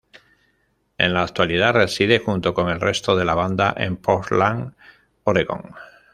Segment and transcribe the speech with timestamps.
[0.97, 4.73] En la actualidad reside, junto con el resto de la banda en Portland,
[5.25, 5.75] Oregón.